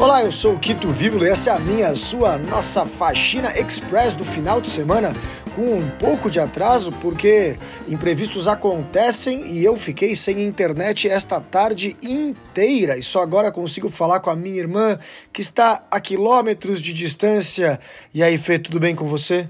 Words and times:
Olá, 0.00 0.22
eu 0.22 0.30
sou 0.30 0.54
o 0.54 0.58
Quito 0.60 0.88
Vívolo 0.92 1.24
e 1.24 1.28
essa 1.28 1.50
é 1.50 1.52
a 1.52 1.58
minha, 1.58 1.92
sua, 1.96 2.38
nossa 2.38 2.86
faxina 2.86 3.50
express 3.58 4.14
do 4.14 4.24
final 4.24 4.60
de 4.60 4.70
semana 4.70 5.12
com 5.56 5.74
um 5.74 5.90
pouco 5.90 6.30
de 6.30 6.38
atraso 6.38 6.92
porque 7.00 7.58
imprevistos 7.88 8.46
acontecem 8.46 9.44
e 9.48 9.64
eu 9.64 9.76
fiquei 9.76 10.14
sem 10.14 10.46
internet 10.46 11.08
esta 11.08 11.40
tarde 11.40 11.96
inteira 12.00 12.96
e 12.96 13.02
só 13.02 13.22
agora 13.22 13.50
consigo 13.50 13.88
falar 13.88 14.20
com 14.20 14.30
a 14.30 14.36
minha 14.36 14.60
irmã 14.60 14.96
que 15.32 15.40
está 15.40 15.84
a 15.90 15.98
quilômetros 15.98 16.80
de 16.80 16.92
distância. 16.92 17.76
E 18.14 18.22
aí, 18.22 18.38
Fê, 18.38 18.56
tudo 18.56 18.78
bem 18.78 18.94
com 18.94 19.04
você? 19.04 19.48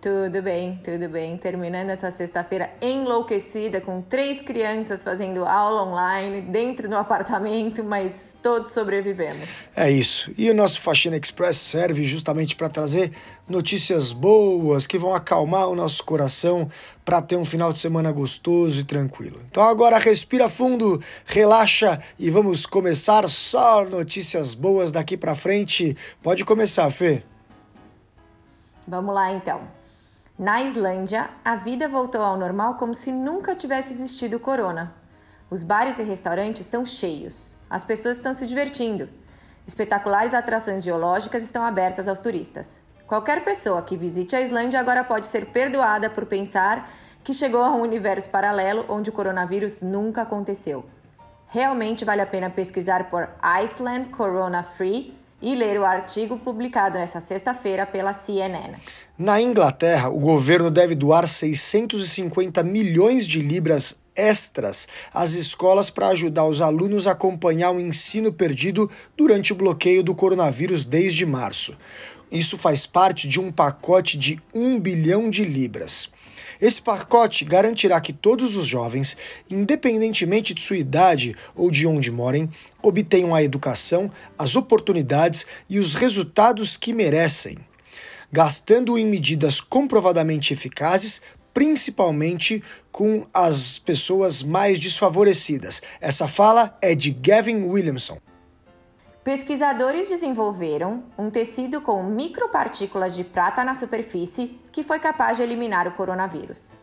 Tudo 0.00 0.40
bem, 0.40 0.80
tudo 0.82 1.10
bem. 1.10 1.36
Terminando 1.36 1.90
essa 1.90 2.10
sexta-feira 2.10 2.70
enlouquecida 2.80 3.82
com 3.82 4.00
três 4.00 4.40
crianças 4.40 5.04
fazendo 5.04 5.44
aula 5.44 5.82
online 5.82 6.40
dentro 6.40 6.88
do 6.88 6.96
apartamento, 6.96 7.84
mas 7.84 8.34
todos 8.42 8.70
sobrevivemos. 8.70 9.68
É 9.76 9.90
isso. 9.90 10.32
E 10.38 10.48
o 10.48 10.54
nosso 10.54 10.80
Faxina 10.80 11.18
Express 11.18 11.58
serve 11.58 12.02
justamente 12.04 12.56
para 12.56 12.70
trazer 12.70 13.12
notícias 13.46 14.10
boas 14.10 14.86
que 14.86 14.96
vão 14.96 15.14
acalmar 15.14 15.68
o 15.68 15.76
nosso 15.76 16.02
coração 16.02 16.66
para 17.04 17.20
ter 17.20 17.36
um 17.36 17.44
final 17.44 17.70
de 17.70 17.78
semana 17.78 18.10
gostoso 18.10 18.80
e 18.80 18.84
tranquilo. 18.84 19.38
Então 19.50 19.64
agora 19.64 19.98
respira 19.98 20.48
fundo, 20.48 20.98
relaxa 21.26 22.00
e 22.18 22.30
vamos 22.30 22.64
começar 22.64 23.28
só 23.28 23.84
notícias 23.84 24.54
boas 24.54 24.90
daqui 24.90 25.14
para 25.14 25.34
frente. 25.34 25.94
Pode 26.22 26.42
começar, 26.42 26.90
Fê. 26.90 27.22
Vamos 28.88 29.14
lá 29.14 29.30
então. 29.30 29.79
Na 30.40 30.62
Islândia, 30.62 31.28
a 31.44 31.54
vida 31.54 31.86
voltou 31.86 32.22
ao 32.22 32.34
normal 32.34 32.76
como 32.76 32.94
se 32.94 33.12
nunca 33.12 33.54
tivesse 33.54 33.92
existido 33.92 34.38
o 34.38 34.40
corona. 34.40 34.90
Os 35.50 35.62
bares 35.62 35.98
e 35.98 36.02
restaurantes 36.02 36.62
estão 36.62 36.86
cheios, 36.86 37.58
as 37.68 37.84
pessoas 37.84 38.16
estão 38.16 38.32
se 38.32 38.46
divertindo. 38.46 39.06
Espetaculares 39.66 40.32
atrações 40.32 40.82
geológicas 40.82 41.42
estão 41.42 41.62
abertas 41.62 42.08
aos 42.08 42.20
turistas. 42.20 42.80
Qualquer 43.06 43.44
pessoa 43.44 43.82
que 43.82 43.98
visite 43.98 44.34
a 44.34 44.40
Islândia 44.40 44.80
agora 44.80 45.04
pode 45.04 45.26
ser 45.26 45.44
perdoada 45.44 46.08
por 46.08 46.24
pensar 46.24 46.90
que 47.22 47.34
chegou 47.34 47.62
a 47.62 47.72
um 47.72 47.82
universo 47.82 48.30
paralelo 48.30 48.86
onde 48.88 49.10
o 49.10 49.12
coronavírus 49.12 49.82
nunca 49.82 50.22
aconteceu. 50.22 50.86
Realmente 51.48 52.02
vale 52.02 52.22
a 52.22 52.26
pena 52.26 52.48
pesquisar 52.48 53.10
por 53.10 53.28
Iceland 53.42 54.08
Corona 54.08 54.62
Free 54.62 55.19
e 55.40 55.54
ler 55.54 55.78
o 55.78 55.84
artigo 55.84 56.38
publicado 56.38 56.98
nesta 56.98 57.20
sexta-feira 57.20 57.86
pela 57.86 58.12
CNN. 58.12 58.76
Na 59.18 59.40
Inglaterra, 59.40 60.08
o 60.08 60.18
governo 60.18 60.70
deve 60.70 60.94
doar 60.94 61.26
650 61.26 62.62
milhões 62.62 63.26
de 63.26 63.40
libras 63.40 64.00
extras 64.14 64.86
às 65.12 65.34
escolas 65.34 65.90
para 65.90 66.08
ajudar 66.08 66.44
os 66.46 66.60
alunos 66.60 67.06
a 67.06 67.12
acompanhar 67.12 67.70
o 67.70 67.80
ensino 67.80 68.32
perdido 68.32 68.90
durante 69.16 69.52
o 69.52 69.56
bloqueio 69.56 70.02
do 70.02 70.14
coronavírus 70.14 70.84
desde 70.84 71.24
março. 71.24 71.76
Isso 72.30 72.56
faz 72.56 72.86
parte 72.86 73.26
de 73.26 73.40
um 73.40 73.50
pacote 73.50 74.16
de 74.16 74.40
1 74.54 74.78
bilhão 74.78 75.28
de 75.28 75.44
libras. 75.44 76.10
Esse 76.60 76.80
pacote 76.80 77.44
garantirá 77.44 78.00
que 78.00 78.12
todos 78.12 78.56
os 78.56 78.66
jovens, 78.66 79.16
independentemente 79.50 80.54
de 80.54 80.62
sua 80.62 80.76
idade 80.76 81.34
ou 81.54 81.70
de 81.70 81.86
onde 81.86 82.10
morem, 82.10 82.48
obtenham 82.82 83.34
a 83.34 83.42
educação, 83.42 84.10
as 84.38 84.56
oportunidades 84.56 85.46
e 85.68 85.78
os 85.78 85.94
resultados 85.94 86.76
que 86.76 86.92
merecem, 86.92 87.58
gastando 88.32 88.96
em 88.96 89.04
medidas 89.04 89.60
comprovadamente 89.60 90.52
eficazes, 90.52 91.20
principalmente 91.52 92.62
com 92.92 93.26
as 93.34 93.78
pessoas 93.78 94.42
mais 94.42 94.78
desfavorecidas. 94.78 95.82
Essa 96.00 96.28
fala 96.28 96.76
é 96.80 96.94
de 96.94 97.10
Gavin 97.10 97.64
Williamson. 97.64 98.18
Pesquisadores 99.22 100.08
desenvolveram 100.08 101.04
um 101.18 101.28
tecido 101.28 101.82
com 101.82 102.02
micropartículas 102.04 103.14
de 103.14 103.22
prata 103.22 103.62
na 103.62 103.74
superfície 103.74 104.58
que 104.72 104.82
foi 104.82 104.98
capaz 104.98 105.36
de 105.36 105.42
eliminar 105.42 105.86
o 105.86 105.92
coronavírus. 105.92 106.78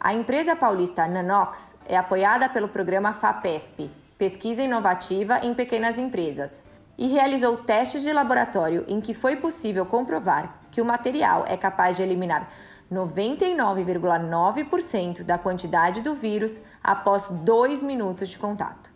A 0.00 0.14
empresa 0.14 0.56
paulista 0.56 1.06
Nanox 1.06 1.76
é 1.84 1.98
apoiada 1.98 2.48
pelo 2.48 2.66
programa 2.66 3.12
FAPESP, 3.12 3.90
Pesquisa 4.16 4.62
Inovativa 4.62 5.40
em 5.42 5.52
Pequenas 5.52 5.98
Empresas, 5.98 6.64
e 6.96 7.08
realizou 7.08 7.58
testes 7.58 8.02
de 8.02 8.10
laboratório 8.10 8.86
em 8.88 8.98
que 8.98 9.12
foi 9.12 9.36
possível 9.36 9.84
comprovar 9.84 10.62
que 10.70 10.80
o 10.80 10.86
material 10.86 11.44
é 11.46 11.58
capaz 11.58 11.98
de 11.98 12.02
eliminar 12.02 12.48
99,9% 12.90 15.24
da 15.24 15.36
quantidade 15.36 16.00
do 16.00 16.14
vírus 16.14 16.62
após 16.82 17.28
dois 17.28 17.82
minutos 17.82 18.30
de 18.30 18.38
contato. 18.38 18.91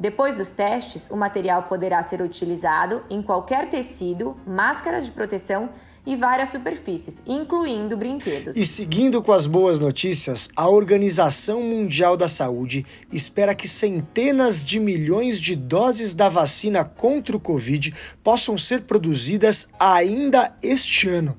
Depois 0.00 0.36
dos 0.36 0.52
testes, 0.52 1.08
o 1.10 1.16
material 1.16 1.64
poderá 1.64 2.00
ser 2.04 2.22
utilizado 2.22 3.02
em 3.10 3.20
qualquer 3.20 3.68
tecido, 3.68 4.36
máscaras 4.46 5.04
de 5.04 5.10
proteção 5.10 5.70
e 6.06 6.14
várias 6.14 6.50
superfícies, 6.50 7.20
incluindo 7.26 7.96
brinquedos. 7.96 8.56
E 8.56 8.64
seguindo 8.64 9.20
com 9.20 9.32
as 9.32 9.44
boas 9.44 9.80
notícias, 9.80 10.48
a 10.54 10.68
Organização 10.68 11.60
Mundial 11.60 12.16
da 12.16 12.28
Saúde 12.28 12.86
espera 13.12 13.54
que 13.54 13.66
centenas 13.66 14.64
de 14.64 14.78
milhões 14.78 15.40
de 15.40 15.56
doses 15.56 16.14
da 16.14 16.28
vacina 16.28 16.84
contra 16.84 17.36
o 17.36 17.40
Covid 17.40 17.92
possam 18.22 18.56
ser 18.56 18.82
produzidas 18.82 19.68
ainda 19.78 20.56
este 20.62 21.08
ano 21.08 21.36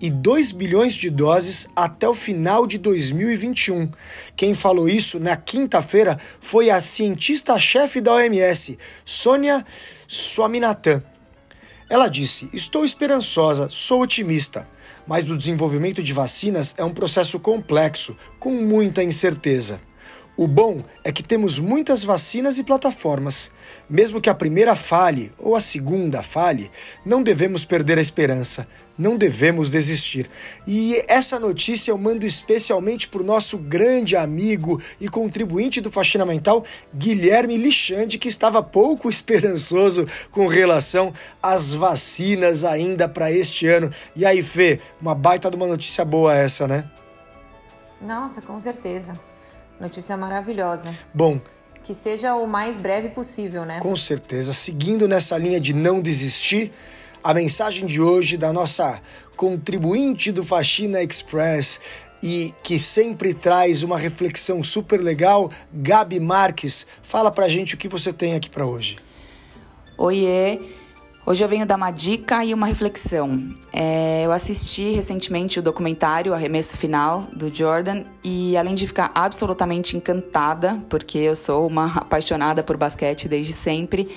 e 0.00 0.10
2 0.10 0.52
bilhões 0.52 0.94
de 0.94 1.10
doses 1.10 1.68
até 1.76 2.08
o 2.08 2.14
final 2.14 2.66
de 2.66 2.78
2021. 2.78 3.90
Quem 4.34 4.54
falou 4.54 4.88
isso 4.88 5.20
na 5.20 5.36
quinta-feira 5.36 6.18
foi 6.40 6.70
a 6.70 6.80
cientista-chefe 6.80 8.00
da 8.00 8.14
OMS, 8.14 8.78
Sônia 9.04 9.64
Swaminathan. 10.08 11.02
Ela 11.88 12.08
disse: 12.08 12.48
Estou 12.52 12.84
esperançosa, 12.84 13.68
sou 13.68 14.02
otimista, 14.02 14.66
mas 15.06 15.28
o 15.28 15.36
desenvolvimento 15.36 16.02
de 16.02 16.12
vacinas 16.12 16.74
é 16.78 16.84
um 16.84 16.94
processo 16.94 17.38
complexo, 17.40 18.16
com 18.38 18.52
muita 18.52 19.02
incerteza. 19.02 19.80
O 20.40 20.48
bom 20.48 20.82
é 21.04 21.12
que 21.12 21.22
temos 21.22 21.58
muitas 21.58 22.02
vacinas 22.02 22.56
e 22.56 22.64
plataformas. 22.64 23.50
Mesmo 23.90 24.22
que 24.22 24.30
a 24.30 24.34
primeira 24.34 24.74
falhe 24.74 25.30
ou 25.38 25.54
a 25.54 25.60
segunda 25.60 26.22
falhe, 26.22 26.70
não 27.04 27.22
devemos 27.22 27.66
perder 27.66 27.98
a 27.98 28.00
esperança, 28.00 28.66
não 28.96 29.18
devemos 29.18 29.68
desistir. 29.68 30.30
E 30.66 30.96
essa 31.06 31.38
notícia 31.38 31.90
eu 31.90 31.98
mando 31.98 32.24
especialmente 32.24 33.06
para 33.06 33.20
o 33.20 33.24
nosso 33.24 33.58
grande 33.58 34.16
amigo 34.16 34.80
e 34.98 35.10
contribuinte 35.10 35.78
do 35.78 35.90
Faxina 35.90 36.24
Mental, 36.24 36.64
Guilherme 36.94 37.58
Lixande, 37.58 38.16
que 38.16 38.28
estava 38.28 38.62
pouco 38.62 39.10
esperançoso 39.12 40.06
com 40.30 40.46
relação 40.46 41.12
às 41.42 41.74
vacinas 41.74 42.64
ainda 42.64 43.06
para 43.06 43.30
este 43.30 43.66
ano. 43.66 43.90
E 44.16 44.24
aí, 44.24 44.42
Fê, 44.42 44.80
uma 45.02 45.14
baita 45.14 45.50
de 45.50 45.56
uma 45.56 45.66
notícia 45.66 46.02
boa 46.02 46.34
essa, 46.34 46.66
né? 46.66 46.90
Nossa, 48.00 48.40
com 48.40 48.58
certeza. 48.58 49.28
Notícia 49.80 50.16
maravilhosa. 50.16 50.94
Bom, 51.14 51.40
que 51.82 51.94
seja 51.94 52.34
o 52.34 52.46
mais 52.46 52.76
breve 52.76 53.08
possível, 53.08 53.64
né? 53.64 53.80
Com 53.80 53.96
certeza. 53.96 54.52
Seguindo 54.52 55.08
nessa 55.08 55.38
linha 55.38 55.58
de 55.58 55.72
não 55.72 56.02
desistir, 56.02 56.70
a 57.24 57.32
mensagem 57.32 57.86
de 57.86 58.00
hoje 58.00 58.36
da 58.36 58.52
nossa 58.52 59.00
contribuinte 59.36 60.30
do 60.30 60.44
Faxina 60.44 61.02
Express 61.02 61.80
e 62.22 62.54
que 62.62 62.78
sempre 62.78 63.32
traz 63.32 63.82
uma 63.82 63.98
reflexão 63.98 64.62
super 64.62 65.00
legal, 65.00 65.50
Gabi 65.72 66.20
Marques. 66.20 66.86
Fala 67.00 67.30
pra 67.30 67.48
gente 67.48 67.74
o 67.74 67.78
que 67.78 67.88
você 67.88 68.12
tem 68.12 68.34
aqui 68.34 68.50
para 68.50 68.66
hoje. 68.66 68.98
Oiê, 69.96 70.60
Hoje 71.26 71.44
eu 71.44 71.48
venho 71.48 71.66
dar 71.66 71.76
uma 71.76 71.90
dica 71.90 72.42
e 72.44 72.54
uma 72.54 72.66
reflexão. 72.66 73.50
É, 73.72 74.22
eu 74.24 74.32
assisti 74.32 74.92
recentemente 74.92 75.58
o 75.58 75.62
documentário 75.62 76.32
Arremesso 76.32 76.76
Final, 76.78 77.26
do 77.32 77.54
Jordan, 77.54 78.04
e 78.24 78.56
além 78.56 78.74
de 78.74 78.86
ficar 78.86 79.12
absolutamente 79.14 79.98
encantada, 79.98 80.82
porque 80.88 81.18
eu 81.18 81.36
sou 81.36 81.66
uma 81.66 81.94
apaixonada 81.94 82.62
por 82.62 82.78
basquete 82.78 83.28
desde 83.28 83.52
sempre, 83.52 84.08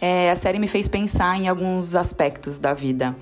é, 0.00 0.30
a 0.30 0.36
série 0.36 0.60
me 0.60 0.68
fez 0.68 0.86
pensar 0.86 1.36
em 1.36 1.48
alguns 1.48 1.96
aspectos 1.96 2.60
da 2.60 2.72
vida. 2.72 3.16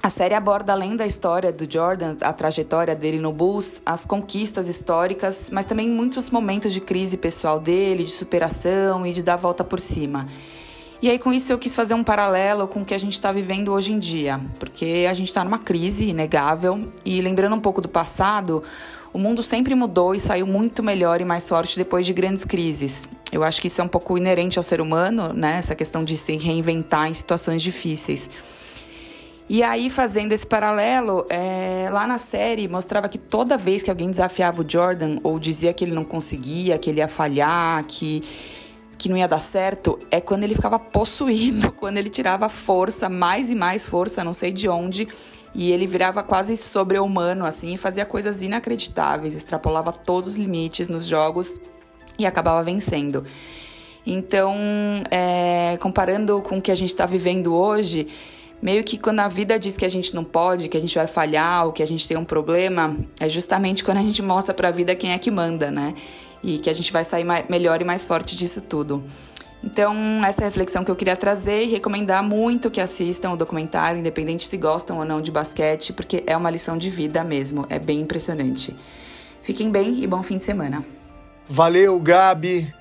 A 0.00 0.08
série 0.08 0.34
aborda, 0.34 0.72
além 0.72 0.94
da 0.94 1.04
história 1.04 1.52
do 1.52 1.70
Jordan, 1.70 2.16
a 2.20 2.32
trajetória 2.32 2.94
dele 2.94 3.18
no 3.18 3.32
Bulls, 3.32 3.82
as 3.84 4.04
conquistas 4.04 4.68
históricas, 4.68 5.50
mas 5.52 5.66
também 5.66 5.90
muitos 5.90 6.30
momentos 6.30 6.72
de 6.72 6.80
crise 6.80 7.16
pessoal 7.16 7.58
dele, 7.58 8.04
de 8.04 8.12
superação 8.12 9.04
e 9.04 9.12
de 9.12 9.24
dar 9.24 9.34
a 9.34 9.38
volta 9.38 9.64
por 9.64 9.80
cima. 9.80 10.28
E 11.00 11.10
aí, 11.10 11.18
com 11.18 11.30
isso, 11.30 11.52
eu 11.52 11.58
quis 11.58 11.76
fazer 11.76 11.92
um 11.92 12.02
paralelo 12.02 12.66
com 12.66 12.80
o 12.80 12.84
que 12.84 12.94
a 12.94 12.98
gente 12.98 13.12
está 13.12 13.30
vivendo 13.30 13.70
hoje 13.70 13.92
em 13.92 13.98
dia, 13.98 14.40
porque 14.58 15.06
a 15.08 15.12
gente 15.12 15.28
está 15.28 15.44
numa 15.44 15.58
crise 15.58 16.04
inegável 16.04 16.88
e, 17.04 17.20
lembrando 17.20 17.54
um 17.54 17.60
pouco 17.60 17.82
do 17.82 17.88
passado, 17.88 18.62
o 19.12 19.18
mundo 19.18 19.42
sempre 19.42 19.74
mudou 19.74 20.14
e 20.14 20.20
saiu 20.20 20.46
muito 20.46 20.82
melhor 20.82 21.20
e 21.20 21.24
mais 21.24 21.46
forte 21.46 21.76
depois 21.76 22.06
de 22.06 22.14
grandes 22.14 22.44
crises. 22.44 23.06
Eu 23.30 23.44
acho 23.44 23.60
que 23.60 23.66
isso 23.66 23.80
é 23.80 23.84
um 23.84 23.88
pouco 23.88 24.16
inerente 24.16 24.58
ao 24.58 24.62
ser 24.62 24.80
humano, 24.80 25.34
né? 25.34 25.58
Essa 25.58 25.74
questão 25.74 26.02
de 26.02 26.16
se 26.16 26.34
reinventar 26.36 27.08
em 27.08 27.14
situações 27.14 27.62
difíceis. 27.62 28.30
E 29.48 29.62
aí, 29.62 29.90
fazendo 29.90 30.32
esse 30.32 30.46
paralelo, 30.46 31.24
é, 31.28 31.88
lá 31.92 32.06
na 32.06 32.18
série 32.18 32.66
mostrava 32.66 33.08
que 33.08 33.18
toda 33.18 33.56
vez 33.56 33.82
que 33.82 33.90
alguém 33.90 34.10
desafiava 34.10 34.62
o 34.62 34.64
Jordan 34.68 35.18
ou 35.22 35.38
dizia 35.38 35.72
que 35.72 35.84
ele 35.84 35.94
não 35.94 36.04
conseguia, 36.04 36.76
que 36.78 36.90
ele 36.90 36.98
ia 36.98 37.06
falhar, 37.06 37.84
que 37.84 38.22
que 38.98 39.08
não 39.08 39.16
ia 39.16 39.28
dar 39.28 39.38
certo 39.38 39.98
é 40.10 40.20
quando 40.20 40.44
ele 40.44 40.54
ficava 40.54 40.78
possuído, 40.78 41.72
quando 41.78 41.98
ele 41.98 42.10
tirava 42.10 42.48
força, 42.48 43.08
mais 43.08 43.50
e 43.50 43.54
mais 43.54 43.86
força, 43.86 44.24
não 44.24 44.32
sei 44.32 44.52
de 44.52 44.68
onde, 44.68 45.08
e 45.54 45.72
ele 45.72 45.86
virava 45.86 46.22
quase 46.22 46.56
sobre-humano, 46.56 47.46
assim, 47.46 47.74
e 47.74 47.76
fazia 47.76 48.04
coisas 48.04 48.42
inacreditáveis, 48.42 49.34
extrapolava 49.34 49.92
todos 49.92 50.30
os 50.30 50.36
limites 50.36 50.88
nos 50.88 51.06
jogos 51.06 51.60
e 52.18 52.26
acabava 52.26 52.62
vencendo. 52.62 53.24
Então, 54.06 54.54
é, 55.10 55.76
comparando 55.80 56.40
com 56.40 56.58
o 56.58 56.62
que 56.62 56.70
a 56.70 56.74
gente 56.74 56.90
está 56.90 57.06
vivendo 57.06 57.54
hoje, 57.54 58.06
meio 58.62 58.84
que 58.84 58.96
quando 58.96 59.20
a 59.20 59.28
vida 59.28 59.58
diz 59.58 59.76
que 59.76 59.84
a 59.84 59.88
gente 59.88 60.14
não 60.14 60.22
pode, 60.22 60.68
que 60.68 60.76
a 60.76 60.80
gente 60.80 60.94
vai 60.94 61.06
falhar, 61.06 61.66
ou 61.66 61.72
que 61.72 61.82
a 61.82 61.86
gente 61.86 62.06
tem 62.06 62.16
um 62.16 62.24
problema, 62.24 62.96
é 63.18 63.28
justamente 63.28 63.82
quando 63.82 63.98
a 63.98 64.02
gente 64.02 64.22
mostra 64.22 64.54
para 64.54 64.68
a 64.68 64.70
vida 64.70 64.94
quem 64.94 65.12
é 65.12 65.18
que 65.18 65.30
manda, 65.30 65.70
né? 65.70 65.94
E 66.46 66.58
que 66.58 66.70
a 66.70 66.72
gente 66.72 66.92
vai 66.92 67.04
sair 67.04 67.26
melhor 67.48 67.82
e 67.82 67.84
mais 67.84 68.06
forte 68.06 68.36
disso 68.36 68.60
tudo. 68.60 69.02
Então, 69.64 70.24
essa 70.24 70.42
é 70.42 70.44
a 70.44 70.48
reflexão 70.48 70.84
que 70.84 70.90
eu 70.90 70.94
queria 70.94 71.16
trazer 71.16 71.64
e 71.64 71.66
recomendar 71.66 72.22
muito 72.22 72.70
que 72.70 72.80
assistam 72.80 73.32
o 73.32 73.36
documentário, 73.36 73.98
independente 73.98 74.46
se 74.46 74.56
gostam 74.56 74.98
ou 74.98 75.04
não 75.04 75.20
de 75.20 75.32
basquete, 75.32 75.92
porque 75.92 76.22
é 76.24 76.36
uma 76.36 76.48
lição 76.48 76.78
de 76.78 76.88
vida 76.88 77.24
mesmo, 77.24 77.66
é 77.68 77.76
bem 77.76 77.98
impressionante. 77.98 78.76
Fiquem 79.42 79.68
bem 79.68 80.04
e 80.04 80.06
bom 80.06 80.22
fim 80.22 80.38
de 80.38 80.44
semana. 80.44 80.84
Valeu, 81.48 81.98
Gabi! 81.98 82.72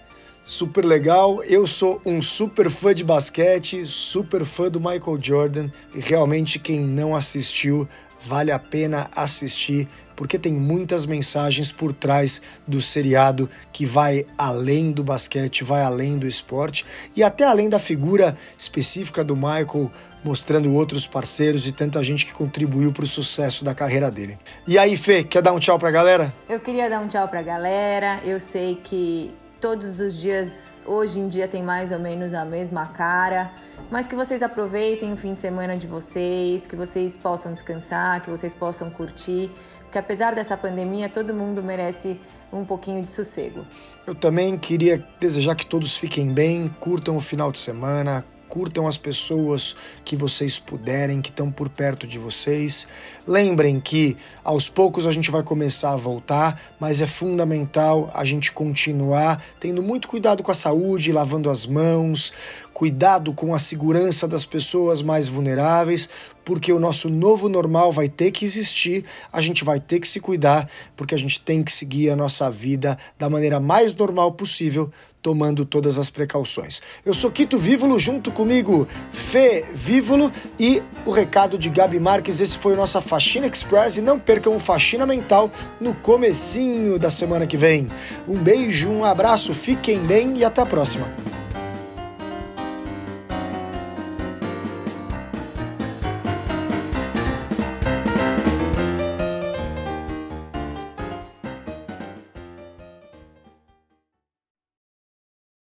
Super 0.45 0.85
legal. 0.85 1.43
Eu 1.43 1.65
sou 1.65 1.99
um 2.05 2.21
super 2.21 2.69
fã 2.69 2.93
de 2.93 3.03
basquete, 3.03 3.83
super 3.85 4.45
fã 4.45 4.69
do 4.69 4.79
Michael 4.79 5.17
Jordan 5.19 5.69
e 5.93 5.99
realmente 5.99 6.59
quem 6.59 6.79
não 6.79 7.15
assistiu 7.15 7.89
vale 8.21 8.51
a 8.51 8.59
pena 8.59 9.09
assistir 9.15 9.87
porque 10.15 10.39
tem 10.39 10.53
muitas 10.53 11.05
mensagens 11.05 11.71
por 11.71 11.91
trás 11.91 12.41
do 12.65 12.81
seriado 12.81 13.49
que 13.73 13.85
vai 13.85 14.25
além 14.37 14.91
do 14.91 15.03
basquete, 15.03 15.63
vai 15.63 15.81
além 15.81 16.17
do 16.17 16.25
esporte 16.25 16.85
e 17.15 17.21
até 17.21 17.43
além 17.43 17.67
da 17.67 17.79
figura 17.79 18.35
específica 18.57 19.23
do 19.23 19.35
Michael, 19.35 19.91
mostrando 20.23 20.73
outros 20.73 21.05
parceiros 21.05 21.67
e 21.67 21.71
tanta 21.71 22.01
gente 22.01 22.25
que 22.25 22.33
contribuiu 22.33 22.93
para 22.93 23.03
o 23.03 23.07
sucesso 23.07 23.65
da 23.65 23.75
carreira 23.75 24.09
dele. 24.09 24.39
E 24.65 24.77
aí, 24.77 24.95
Fê, 24.95 25.23
quer 25.23 25.41
dar 25.41 25.51
um 25.51 25.59
tchau 25.59 25.77
para 25.77 25.89
a 25.89 25.91
galera? 25.91 26.33
Eu 26.47 26.59
queria 26.59 26.89
dar 26.89 27.01
um 27.01 27.07
tchau 27.07 27.27
para 27.27 27.41
a 27.41 27.43
galera. 27.43 28.21
Eu 28.23 28.39
sei 28.39 28.75
que 28.81 29.35
todos 29.65 29.99
os 29.99 30.21
dias, 30.21 30.83
hoje 30.85 31.19
em 31.19 31.27
dia, 31.27 31.47
tem 31.47 31.63
mais 31.63 31.91
ou 31.91 31.97
menos 31.97 32.35
a 32.35 32.45
mesma 32.45 32.85
cara. 32.85 33.51
Mas 33.89 34.05
que 34.05 34.15
vocês 34.15 34.43
aproveitem 34.43 35.11
o 35.11 35.17
fim 35.17 35.33
de 35.33 35.41
semana 35.41 35.75
de 35.75 35.87
vocês, 35.87 36.67
que 36.67 36.75
vocês 36.75 37.17
possam 37.17 37.51
descansar, 37.51 38.21
que 38.21 38.29
vocês 38.29 38.53
possam 38.53 38.91
curtir. 38.91 39.49
Porque 39.81 39.97
apesar 39.97 40.35
dessa 40.35 40.55
pandemia, 40.55 41.09
todo 41.09 41.33
mundo 41.33 41.63
merece 41.63 42.19
um 42.53 42.63
pouquinho 42.63 43.01
de 43.01 43.09
sossego. 43.09 43.65
Eu 44.05 44.13
também 44.13 44.55
queria 44.55 45.03
desejar 45.19 45.55
que 45.55 45.65
todos 45.65 45.97
fiquem 45.97 46.31
bem, 46.31 46.69
curtam 46.79 47.17
o 47.17 47.19
final 47.19 47.51
de 47.51 47.57
semana, 47.57 48.23
curtam 48.55 48.87
as 48.87 48.97
pessoas 48.97 49.75
que 50.05 50.15
vocês 50.15 50.57
puderem, 50.57 51.19
que 51.19 51.29
estão 51.29 51.51
por 51.51 51.67
perto 51.67 52.07
de 52.07 52.17
vocês. 52.17 52.87
Lembrem 53.27 53.81
que 53.81 54.15
aos 54.45 54.69
poucos 54.69 55.05
a 55.05 55.11
gente 55.11 55.29
vai 55.29 55.43
começar 55.43 55.91
a 55.91 55.97
voltar, 55.97 56.57
mas 56.79 57.01
é 57.01 57.05
fundamental 57.05 58.09
a 58.13 58.23
gente 58.23 58.53
continuar 58.53 59.43
tendo 59.59 59.83
muito 59.83 60.07
cuidado 60.07 60.41
com 60.41 60.51
a 60.51 60.55
saúde, 60.55 61.11
lavando 61.11 61.49
as 61.49 61.67
mãos, 61.67 62.31
cuidado 62.75 63.33
com 63.33 63.55
a 63.55 63.57
segurança 63.57 64.27
das 64.27 64.45
pessoas 64.45 65.01
mais 65.01 65.29
vulneráveis, 65.29 66.09
porque 66.43 66.73
o 66.73 66.79
nosso 66.79 67.09
novo 67.09 67.47
normal 67.47 67.89
vai 67.89 68.09
ter 68.09 68.31
que 68.31 68.43
existir, 68.43 69.05
a 69.31 69.39
gente 69.39 69.63
vai 69.63 69.79
ter 69.79 70.01
que 70.01 70.07
se 70.07 70.19
cuidar, 70.19 70.69
porque 70.93 71.15
a 71.15 71.17
gente 71.17 71.39
tem 71.39 71.63
que 71.63 71.71
seguir 71.71 72.09
a 72.09 72.17
nossa 72.17 72.51
vida 72.51 72.97
da 73.17 73.29
maneira 73.29 73.61
mais 73.61 73.93
normal 73.93 74.33
possível, 74.33 74.91
tomando 75.21 75.63
todas 75.63 75.97
as 75.97 76.09
precauções. 76.09 76.81
Eu 77.05 77.13
sou 77.13 77.31
Quito 77.31 77.57
Vívolo, 77.57 77.97
junto 77.97 78.29
comigo 78.29 78.85
Fê 79.09 79.63
Vívolo 79.73 80.29
e 80.59 80.83
o 81.05 81.11
recado 81.11 81.57
de 81.57 81.69
Gabi 81.69 81.97
Marques. 81.97 82.41
Esse 82.41 82.57
foi 82.57 82.73
o 82.73 82.75
nossa 82.75 82.99
Faxina 82.99 83.47
Express 83.47 83.95
e 83.95 84.01
não 84.01 84.19
percam 84.19 84.53
o 84.53 84.59
Faxina 84.59 85.05
Mental 85.05 85.49
no 85.79 85.95
comecinho 85.95 86.99
da 86.99 87.09
semana 87.09 87.47
que 87.47 87.55
vem. 87.55 87.87
Um 88.27 88.37
beijo, 88.37 88.89
um 88.89 89.05
abraço, 89.05 89.53
fiquem 89.53 89.99
bem 89.99 90.39
e 90.39 90.43
até 90.43 90.61
a 90.61 90.65
próxima. 90.65 91.07